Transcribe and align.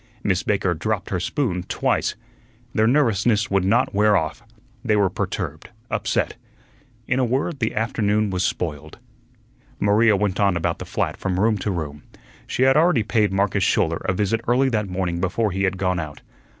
Miss 0.23 0.41
Baker 0.41 0.73
dropped 0.73 1.11
her 1.11 1.19
spoon 1.19 1.61
twice. 1.67 2.15
Their 2.73 2.87
nervousness 2.87 3.51
would 3.51 3.63
not 3.63 3.93
wear 3.93 4.17
off. 4.17 4.41
They 4.83 4.95
were 4.95 5.11
perturbed, 5.11 5.69
upset. 5.91 6.37
In 7.07 7.19
a 7.19 7.23
word, 7.23 7.59
the 7.59 7.75
afternoon 7.75 8.31
was 8.31 8.43
spoiled. 8.43 8.97
Maria 9.79 10.15
went 10.15 10.39
on 10.39 10.57
about 10.57 10.79
the 10.79 10.85
flat 10.85 11.17
from 11.17 11.39
room 11.39 11.59
to 11.59 11.69
room. 11.69 12.01
She 12.47 12.63
had 12.63 12.75
already 12.75 13.03
paid 13.03 13.31
Marcus 13.31 13.63
Schouler 13.63 14.01
a 14.05 14.13
visit 14.13 14.41
early 14.47 14.69
that 14.69 14.89
morning 14.89 15.21
before 15.21 15.51
he 15.51 15.65
had 15.65 15.77
gone 15.77 15.99
out. 15.99 16.21